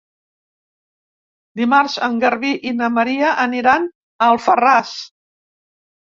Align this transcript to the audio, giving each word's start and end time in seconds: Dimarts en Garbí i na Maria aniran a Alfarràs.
Dimarts 1.59 1.97
en 2.07 2.15
Garbí 2.23 2.53
i 2.69 2.73
na 2.77 2.89
Maria 2.93 3.33
aniran 3.43 3.85
a 3.89 4.31
Alfarràs. 4.37 4.95